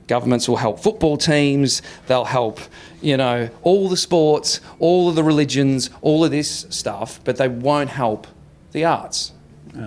governments 0.07 0.49
will 0.49 0.57
help 0.57 0.79
football 0.79 1.17
teams, 1.17 1.83
they'll 2.07 2.25
help 2.25 2.61
you 3.03 3.17
know 3.17 3.51
all 3.63 3.89
the 3.89 3.97
sports, 3.97 4.61
all 4.79 5.09
of 5.09 5.15
the 5.15 5.25
religions, 5.25 5.91
all 6.01 6.25
of 6.25 6.31
this 6.31 6.67
stuff, 6.71 7.21
but 7.25 7.37
they 7.37 7.49
won't 7.49 7.91
help 7.91 8.27
the 8.73 8.85
arts. 8.85 9.33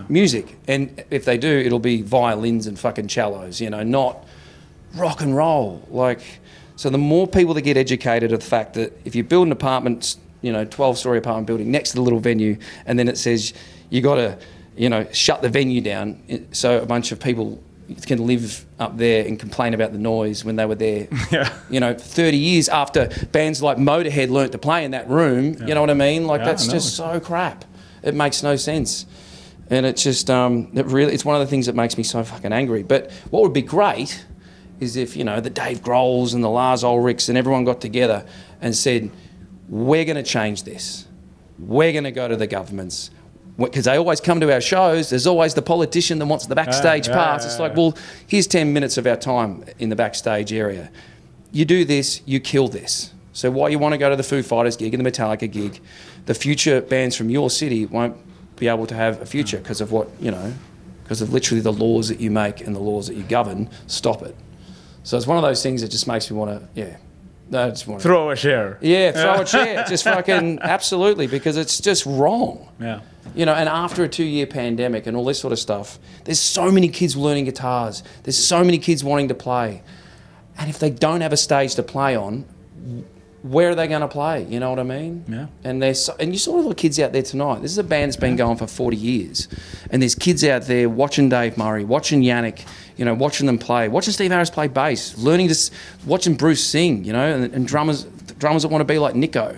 music. 0.08 0.56
And 0.68 1.04
if 1.10 1.26
they 1.26 1.38
do, 1.38 1.48
it'll 1.50 1.80
be 1.80 2.02
violins 2.04 2.68
and 2.68 2.78
fucking 2.78 3.10
cellos, 3.10 3.60
you 3.60 3.70
know, 3.72 3.82
not 3.84 4.24
rock 4.96 5.22
and 5.22 5.36
roll. 5.36 5.82
Like, 5.90 6.22
so 6.76 6.90
the 6.90 6.98
more 7.00 7.28
people 7.28 7.54
that 7.56 7.62
get 7.64 7.76
educated 7.78 8.32
of 8.32 8.40
the 8.40 8.46
fact 8.46 8.76
that 8.76 8.94
if 9.06 9.16
you 9.16 9.24
build 9.24 9.48
an 9.48 9.52
apartment, 9.52 10.18
you 10.42 10.52
know, 10.54 10.64
12 10.64 10.98
story 10.98 11.18
apartment 11.18 11.48
building 11.48 11.72
next 11.72 11.90
to 11.92 11.96
the 11.96 12.02
little 12.02 12.20
venue, 12.20 12.58
and 12.86 12.98
then 13.00 13.08
it 13.08 13.18
says 13.18 13.54
you 13.90 14.02
got 14.02 14.16
to, 14.16 14.38
you 14.78 14.90
know, 14.90 15.08
shut 15.12 15.42
the 15.42 15.50
venue 15.50 15.82
down 15.82 16.22
so 16.52 16.80
a 16.82 16.86
bunch 16.86 17.12
of 17.12 17.20
people 17.20 17.62
can 18.06 18.28
live 18.28 18.66
up 18.80 18.96
there 18.98 19.26
and 19.26 19.40
complain 19.40 19.74
about 19.74 19.92
the 19.92 19.98
noise 19.98 20.46
when 20.46 20.56
they 20.56 20.66
were 20.68 20.76
there, 20.76 21.08
Yeah. 21.32 21.52
you 21.72 21.80
know, 21.80 21.96
30 21.96 22.38
years 22.38 22.70
after 22.70 23.10
bands 23.32 23.64
like 23.64 23.78
Motorhead 23.78 24.30
learnt 24.30 24.52
to 24.52 24.60
play 24.60 24.86
in 24.86 24.92
that 24.92 25.10
room. 25.10 25.56
You 25.68 25.74
know 25.74 25.82
what 25.82 25.90
I 25.90 25.96
mean? 25.96 26.28
Like, 26.28 26.42
Yeah, 26.42 26.46
that's 26.46 26.68
just 26.68 26.96
so 26.96 27.20
crap. 27.20 27.66
It 28.04 28.16
makes 28.16 28.44
no 28.44 28.56
sense. 28.56 29.06
And 29.70 29.86
it's 29.86 30.04
just, 30.04 30.30
um, 30.30 30.72
it 30.74 30.86
really, 30.88 31.14
it's 31.14 31.26
one 31.26 31.36
of 31.36 31.42
the 31.42 31.48
things 31.48 31.68
that 31.68 31.76
makes 31.76 31.98
me 31.98 32.04
so 32.04 32.24
fucking 32.24 32.52
angry. 32.52 32.84
But 32.84 33.12
what 33.30 33.44
would 33.44 33.54
be 33.54 33.62
great 33.62 34.26
is 34.80 34.96
if, 34.96 35.16
you 35.16 35.24
know, 35.24 35.40
the 35.40 35.50
Dave 35.50 35.82
Grohls 35.82 36.34
and 36.34 36.44
the 36.44 36.50
Lars 36.50 36.84
Ulrichs 36.84 37.30
and 37.30 37.38
everyone 37.38 37.66
got 37.66 37.82
together 37.82 38.26
and 38.62 38.76
said, 38.76 39.12
we're 39.68 40.06
going 40.06 40.16
to 40.16 40.24
change 40.24 40.64
this. 40.64 41.08
We're 41.60 41.92
going 41.92 42.06
to 42.06 42.12
go 42.12 42.28
to 42.28 42.36
the 42.36 42.48
governments. 42.48 43.12
Because 43.58 43.86
they 43.86 43.98
always 43.98 44.22
come 44.22 44.40
to 44.40 44.52
our 44.54 44.62
shows, 44.62 45.10
there's 45.10 45.28
always 45.28 45.54
the 45.54 45.62
politician 45.62 46.18
that 46.20 46.26
wants 46.26 46.46
the 46.46 46.56
backstage 46.56 47.08
yeah, 47.08 47.14
pass. 47.14 47.44
yeah, 47.44 47.52
it's 47.52 47.60
like, 47.60 47.76
well, 47.76 47.96
here's 48.26 48.48
10 48.48 48.72
minutes 48.72 48.98
of 48.98 49.06
our 49.06 49.18
time 49.18 49.66
in 49.80 49.90
the 49.90 49.98
backstage 49.98 50.54
area. 50.54 50.90
You 51.52 51.66
do 51.66 51.84
this, 51.84 52.22
you 52.26 52.40
kill 52.40 52.70
this. 52.70 53.12
So 53.34 53.52
why 53.52 53.70
you 53.70 53.80
want 53.80 53.94
to 53.94 53.98
go 53.98 54.10
to 54.10 54.16
the 54.16 54.24
Foo 54.24 54.42
Fighters 54.44 54.76
gig 54.76 54.94
and 54.94 55.06
the 55.06 55.10
Metallica 55.12 55.50
gig, 55.52 55.80
the 56.26 56.34
future 56.34 56.82
bands 56.82 57.16
from 57.16 57.30
your 57.30 57.50
city 57.50 57.86
won't 57.86 58.16
be 58.56 58.68
able 58.68 58.88
to 58.88 58.96
have 58.96 59.22
a 59.22 59.26
future 59.26 59.58
because 59.58 59.82
of 59.82 59.92
what, 59.92 60.10
you 60.20 60.32
know, 60.32 60.54
because 61.04 61.22
of 61.22 61.32
literally 61.32 61.62
the 61.62 61.72
laws 61.74 62.10
that 62.10 62.20
you 62.20 62.32
make 62.32 62.62
and 62.62 62.76
the 62.76 62.80
laws 62.80 63.08
that 63.08 63.16
you 63.16 63.24
govern 63.24 63.70
stop 63.88 64.22
it. 64.24 64.36
So 65.04 65.16
it's 65.18 65.28
one 65.28 65.38
of 65.38 65.44
those 65.44 65.64
things 65.64 65.82
that 65.82 65.90
just 65.90 66.08
makes 66.08 66.30
me 66.30 66.38
want 66.38 66.60
to, 66.60 66.68
yeah. 66.80 66.98
No, 67.52 67.68
just 67.70 67.88
want 67.88 68.02
to, 68.02 68.08
Throw 68.08 68.30
a 68.30 68.36
chair. 68.36 68.78
yeah, 68.82 69.12
throw 69.14 69.42
a 69.42 69.46
chair. 69.46 69.84
Just 69.88 70.04
fucking, 70.04 70.60
absolutely, 70.62 71.26
because 71.26 71.58
it's 71.58 71.80
just 71.80 72.06
wrong. 72.06 72.70
Yeah. 72.80 73.02
You 73.34 73.46
know, 73.46 73.54
and 73.54 73.68
after 73.70 74.04
a 74.04 74.10
two 74.10 74.24
year 74.24 74.46
pandemic 74.46 75.08
and 75.08 75.18
all 75.18 75.26
this 75.26 75.40
sort 75.40 75.52
of 75.54 75.58
stuff, 75.60 75.98
there's 76.26 76.40
so 76.40 76.72
many 76.72 76.90
kids 76.90 77.16
learning 77.16 77.46
guitars. 77.46 78.04
There's 78.24 78.38
so 78.38 78.64
many 78.64 78.78
kids 78.78 79.04
wanting 79.04 79.30
to 79.30 79.36
play. 79.36 79.82
And 80.60 80.70
if 80.70 80.78
they 80.78 80.90
don't 80.92 81.22
have 81.22 81.34
a 81.34 81.38
stage 81.38 81.74
to 81.76 81.84
play 81.84 82.16
on, 82.16 82.46
where 83.42 83.70
are 83.70 83.76
they 83.76 83.88
going 83.88 84.02
to 84.02 84.08
play? 84.08 84.44
You 84.46 84.60
know 84.60 84.70
what 84.70 84.80
I 84.80 84.84
mean? 84.84 85.24
Yeah. 85.28 85.48
And 85.64 85.82
there's 85.82 86.06
so, 86.06 86.16
and 86.20 86.34
you 86.34 86.40
saw 86.40 86.54
all 86.54 86.70
the 86.70 86.76
kids 86.76 87.00
out 87.00 87.14
there 87.14 87.22
tonight. 87.22 87.62
This 87.62 87.72
is 87.72 87.78
a 87.78 87.84
band 87.84 88.10
that's 88.10 88.18
been 88.18 88.36
going 88.36 88.58
for 88.58 88.68
40 88.68 88.98
years, 88.98 89.48
and 89.92 90.02
there's 90.02 90.16
kids 90.16 90.44
out 90.44 90.64
there 90.64 90.90
watching 90.90 91.30
Dave 91.30 91.58
Murray, 91.58 91.84
watching 91.84 92.22
Janick, 92.22 92.66
you 92.98 93.06
know, 93.06 93.14
watching 93.14 93.46
them 93.46 93.58
play, 93.58 93.88
watching 93.88 94.14
Steve 94.14 94.32
Harris 94.32 94.50
play 94.50 94.68
bass, 94.68 95.18
learning 95.18 95.48
to, 95.50 95.72
watching 96.06 96.36
Bruce 96.36 96.64
sing, 96.64 97.06
you 97.06 97.14
know, 97.14 97.34
and, 97.36 97.54
and 97.54 97.68
drummers 97.68 98.04
drummers 98.40 98.62
that 98.62 98.70
want 98.70 98.82
to 98.82 98.86
be 98.86 99.00
like 99.00 99.16
Nicko 99.16 99.58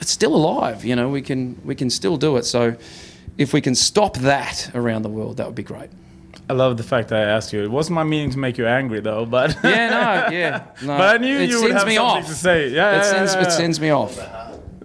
it's 0.00 0.12
still 0.12 0.34
alive. 0.34 0.84
You 0.84 0.96
know, 0.96 1.08
we 1.08 1.22
can 1.22 1.60
we 1.64 1.74
can 1.74 1.90
still 1.90 2.16
do 2.16 2.36
it. 2.36 2.44
So 2.44 2.76
if 3.38 3.52
we 3.52 3.60
can 3.60 3.74
stop 3.74 4.18
that 4.18 4.70
around 4.74 5.02
the 5.02 5.08
world, 5.08 5.38
that 5.38 5.46
would 5.46 5.54
be 5.54 5.62
great. 5.62 5.90
I 6.48 6.52
love 6.52 6.76
the 6.76 6.82
fact 6.82 7.08
that 7.08 7.18
I 7.20 7.30
asked 7.30 7.52
you. 7.52 7.62
It 7.62 7.70
wasn't 7.70 7.94
my 7.94 8.04
meaning 8.04 8.30
to 8.30 8.38
make 8.38 8.58
you 8.58 8.66
angry, 8.66 9.00
though. 9.00 9.24
But 9.26 9.56
Yeah, 9.64 9.88
no, 10.28 10.36
yeah, 10.36 10.64
no. 10.82 10.96
But 10.98 11.14
I 11.14 11.18
knew 11.18 11.38
it 11.38 11.48
you 11.50 11.56
would 11.62 11.68
sends 11.70 11.78
have 11.82 11.86
me 11.88 11.96
something 11.96 12.22
off. 12.22 12.26
to 12.28 12.34
say. 12.34 12.68
Yeah, 12.68 12.92
yeah, 12.92 12.98
it 13.00 13.04
sends 13.04 13.34
yeah, 13.34 13.42
it 13.42 13.50
sends 13.52 13.80
me 13.80 13.90
off. 13.90 14.18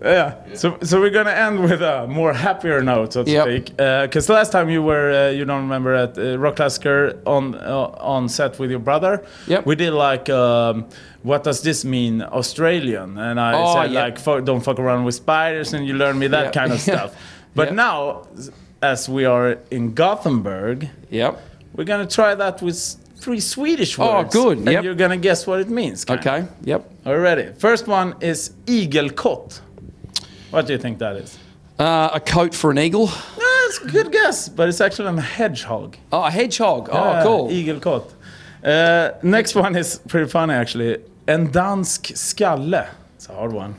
Yeah. 0.01 0.35
So, 0.53 0.77
so 0.81 1.01
we're 1.01 1.09
gonna 1.09 1.31
end 1.31 1.59
with 1.59 1.81
a 1.81 2.07
more 2.07 2.31
happier 2.33 2.81
note, 2.81 3.11
so 3.13 3.23
to 3.25 3.29
Yep. 3.29 3.43
speak. 3.45 3.65
Because 3.75 4.29
last 4.29 4.51
time 4.53 4.69
you 4.69 4.81
were, 4.81 5.11
uh, 5.11 5.29
you 5.31 5.43
don't 5.43 5.63
remember, 5.63 5.93
at 5.93 6.17
uh, 6.17 6.37
Rockklassiker 6.37 7.17
on 7.25 7.55
uh, 7.55 7.91
on 7.99 8.29
set 8.29 8.57
with 8.59 8.69
your 8.71 8.79
brother. 8.79 9.25
Yep. 9.47 9.65
We 9.65 9.75
did 9.75 9.91
like, 9.91 10.29
um, 10.29 10.85
what 11.23 11.43
does 11.43 11.61
this 11.63 11.83
mean, 11.83 12.21
Australian? 12.21 13.17
And 13.17 13.41
I 13.41 13.51
Oh, 13.61 13.73
said 13.73 13.91
yep. 13.91 14.25
like, 14.25 14.45
don't 14.45 14.61
fuck 14.61 14.79
around 14.79 15.03
with 15.03 15.15
spiders, 15.15 15.73
and 15.73 15.85
you 15.85 15.93
learned 15.95 16.17
me 16.19 16.27
that 16.27 16.45
Yep. 16.45 16.53
kind 16.53 16.71
of 16.71 16.79
stuff. 16.89 17.13
But 17.59 17.67
Yep. 17.67 17.75
now, 17.75 18.21
as 18.81 19.09
we 19.09 19.25
are 19.25 19.57
in 19.69 19.93
Gothenburg, 19.93 20.87
Yep. 21.09 21.33
we're 21.75 21.83
gonna 21.91 22.07
try 22.07 22.35
that 22.35 22.61
with 22.61 22.77
three 23.23 23.39
Swedish 23.41 23.97
words. 23.97 24.09
Oh, 24.11 24.17
words. 24.19 24.33
good, 24.33 24.57
And 24.59 24.67
yep. 24.71 24.83
you're 24.83 24.95
gonna 25.03 25.17
guess 25.17 25.45
what 25.47 25.59
it 25.59 25.69
means. 25.69 26.05
Okay. 26.09 26.45
Yep. 26.63 26.81
Are 27.05 27.15
you 27.15 27.21
ready? 27.21 27.45
First 27.57 27.87
one 27.87 28.15
is 28.21 28.51
igelkott. 28.65 29.59
What 30.51 30.65
do 30.67 30.73
you 30.73 30.79
think 30.79 30.97
that 30.99 31.15
is? 31.17 31.37
Uh, 31.77 32.09
a 32.13 32.19
coat 32.19 32.55
for 32.55 32.71
an 32.71 32.77
eagle. 32.77 33.07
That's 33.37 33.79
a 33.83 33.87
good 33.91 34.11
guess, 34.11 34.49
but 34.49 34.67
it's 34.69 34.81
actually 34.81 35.17
a 35.17 35.21
hedgehog. 35.21 35.95
Oh, 36.11 36.23
a 36.23 36.31
hedgehog. 36.31 36.87
Yeah, 36.87 37.21
oh, 37.21 37.23
cool. 37.27 37.49
Igelkott. 37.49 38.05
Uh, 38.63 39.09
next 39.23 39.55
one 39.55 39.75
is 39.79 39.99
pretty 40.07 40.27
funny 40.29 40.53
actually. 40.53 40.97
En 41.27 41.47
dansk 41.51 42.11
skalle. 42.15 42.85
It's 43.19 43.27
a 43.27 43.33
hard 43.33 43.51
one. 43.51 43.75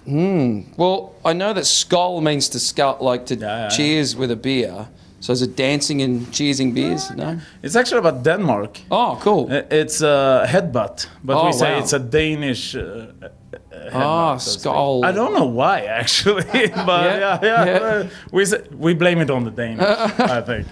Well, 0.77 1.15
I 1.25 1.33
know 1.33 1.55
that 1.55 1.65
skull 1.65 2.21
means 2.21 2.51
to 2.51 2.59
skull, 2.61 2.99
like 3.01 3.25
to 3.27 3.37
Yeah, 3.37 3.63
yeah, 3.63 3.69
cheers 3.71 4.15
with 4.15 4.31
a 4.31 4.37
beer. 4.37 4.89
So 5.21 5.33
is 5.33 5.41
it 5.41 5.57
dancing 5.57 6.03
and 6.03 6.27
cheersing 6.27 6.75
beers? 6.75 7.11
No. 7.17 7.39
It's 7.63 7.75
actually 7.75 8.01
about 8.01 8.23
Denmark. 8.23 8.81
Oh, 8.91 9.19
cool. 9.23 9.49
It's 9.51 10.03
a 10.03 10.45
headbutt, 10.47 11.07
but 11.25 11.37
Oh, 11.39 11.47
we 11.47 11.53
say 11.53 11.73
wow. 11.73 11.79
it's 11.79 11.95
a 11.95 11.99
Danish 11.99 12.75
uh, 12.77 12.81
headbutt. 12.83 13.95
Ah, 13.95 14.37
so 14.37 14.59
skull. 14.59 15.05
I 15.07 15.13
don't 15.13 15.33
know 15.33 15.47
why 15.47 15.81
actually, 16.01 16.45
but 16.87 17.05
Yeah, 17.05 17.39
yeah, 17.43 17.65
yeah. 17.65 17.79
uh, 17.79 18.09
We 18.33 18.45
we 18.79 18.95
blame 18.95 19.23
it 19.23 19.31
on 19.31 19.45
the 19.45 19.51
Danish, 19.51 19.87
I 20.39 20.43
think. 20.43 20.67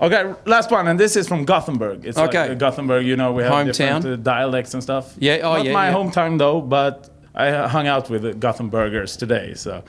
Okay, 0.00 0.34
last 0.46 0.70
one, 0.70 0.88
and 0.90 0.98
this 1.00 1.16
is 1.16 1.26
from 1.28 1.44
Gothenburg. 1.44 2.04
It's 2.04 2.18
Okay. 2.18 2.50
uh, 2.50 2.54
Gothenburg, 2.54 3.06
you 3.06 3.16
know, 3.16 3.32
we 3.36 3.42
have 3.42 3.52
Hometown. 3.52 3.72
different 3.72 4.06
uh, 4.06 4.16
dialects 4.34 4.74
and 4.74 4.82
stuff. 4.82 5.14
Yeah, 5.18 5.38
oh, 5.42 5.56
Not 5.56 5.64
yeah, 5.66 5.72
my 5.72 5.88
yeah. 5.88 5.94
hometown 5.96 6.38
though, 6.38 6.60
but 6.60 7.10
I 7.34 7.68
hung 7.68 7.86
out 7.88 8.10
with 8.10 8.22
the 8.22 8.32
Gothenburgers 8.32 9.18
today, 9.18 9.54
so. 9.54 9.82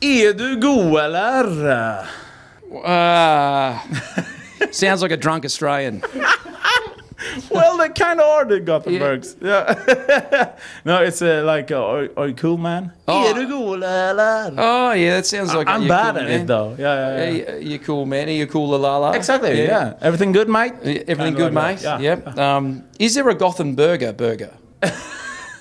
Är 0.00 0.32
du 0.32 0.56
god 0.60 0.96
eller? 0.96 2.06
Uh, 2.84 3.78
sounds 4.70 5.02
like 5.02 5.12
a 5.12 5.16
drunk 5.16 5.44
Australian. 5.44 6.02
Well, 7.50 7.76
they 7.78 7.88
kind 7.88 8.20
of 8.20 8.26
are 8.26 8.44
the 8.44 8.60
Gothenburgs. 8.60 9.36
Yeah. 9.40 10.54
no, 10.84 11.02
it's 11.02 11.20
uh, 11.20 11.42
like, 11.44 11.70
uh, 11.70 11.84
are, 11.84 12.08
are 12.16 12.28
you 12.28 12.34
cool, 12.34 12.56
man? 12.56 12.92
Oh. 13.08 13.30
Är 13.30 13.34
du 13.34 13.46
god 13.48 13.82
eller? 13.82 14.54
Oh 14.56 14.92
yeah, 14.92 15.16
that 15.16 15.26
sounds 15.26 15.52
like 15.54 15.66
I'm 15.68 15.88
bad 15.88 16.14
cool, 16.14 16.22
at 16.22 16.28
man. 16.28 16.40
it 16.40 16.46
though. 16.46 16.76
Yeah, 16.78 16.94
yeah, 16.94 17.30
yeah. 17.30 17.30
Yeah, 17.30 17.56
you 17.56 17.78
cool, 17.78 18.06
man. 18.06 18.28
Are 18.28 18.32
you 18.32 18.46
cool, 18.46 18.68
la 18.68 18.76
la 18.76 18.98
la? 18.98 19.10
Exactly. 19.12 19.62
Yeah. 19.62 19.94
Everything 20.00 20.32
good, 20.32 20.48
mate? 20.48 20.74
Everything 20.82 21.34
Kinda 21.34 21.38
good, 21.38 21.54
like 21.54 21.76
mate? 21.76 21.82
that. 21.82 22.00
Yeah. 22.00 22.16
Yep. 22.24 22.38
Um, 22.38 22.84
is 22.98 23.14
there 23.14 23.28
a 23.28 23.34
Gothenburger 23.34 24.16
burger? 24.16 24.52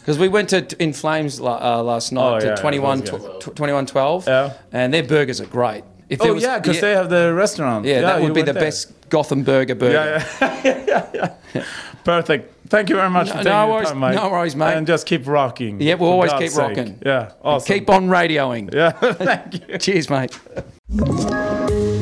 Because 0.08 0.20
we 0.22 0.30
went 0.30 0.50
to 0.50 0.64
In 0.80 0.94
Flames 0.94 1.40
la- 1.42 1.60
uh, 1.80 1.84
last 1.84 2.12
night 2.14 2.36
Oh, 2.36 2.40
to 2.40 2.46
yeah, 2.46 2.56
21, 2.56 3.00
those 3.00 3.10
tw- 3.10 3.42
tw- 3.42 3.56
2112, 3.58 4.24
Yeah. 4.28 4.52
and 4.72 4.94
their 4.94 5.04
burgers 5.04 5.42
are 5.42 5.48
great. 5.48 5.84
If 6.10 6.22
Oh 6.22 6.36
yeah, 6.38 6.60
because 6.60 6.80
they 6.80 6.94
have 6.94 7.10
the 7.10 7.34
restaurant. 7.34 7.86
yeah, 7.86 8.00
that 8.02 8.18
you 8.22 8.24
would 8.24 8.34
be 8.34 8.40
went 8.40 8.46
the 8.46 8.54
there. 8.54 8.64
best 8.64 8.88
Gothenburger 9.10 9.76
burger. 9.78 10.24
Yeah, 10.42 10.62
yeah, 10.64 10.78
yeah, 10.88 11.06
yeah. 11.54 11.64
Perfect. 12.06 12.54
Thank 12.70 12.90
you 12.90 12.96
very 12.96 13.10
much 13.10 13.28
for 13.32 13.36
No- 13.38 13.44
taking 13.44 13.58
no 13.60 13.66
the 13.68 13.74
worries- 13.74 13.90
time, 13.90 14.00
mate. 14.00 14.16
no 14.16 14.30
worries, 14.30 14.56
mate. 14.56 14.78
And 14.78 14.88
just 14.88 15.06
keep 15.06 15.28
rocking. 15.28 15.82
Yeah, 15.82 15.96
we'll 15.96 16.10
for 16.10 16.14
always 16.14 16.32
God's 16.32 16.44
keep 16.44 16.52
sake. 16.52 16.68
rocking. 16.78 17.00
Yeah, 17.06 17.32
awesome. 17.44 17.74
Keep 17.76 17.90
on 17.90 18.08
radioing. 18.10 18.70
Yeah, 18.74 18.92
thank 19.14 19.54
you. 19.70 19.78
Cheers, 19.86 20.10
mate. 20.10 20.34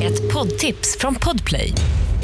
Ett 0.02 0.34
poddtips 0.34 0.98
från 1.00 1.16
Podplay. 1.16 1.74